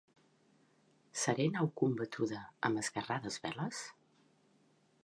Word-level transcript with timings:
Seré 1.23 1.45
nau 1.57 1.69
combatuda 1.83 2.41
amb 2.71 2.83
esguerrades 2.85 3.39
veles? 3.47 3.85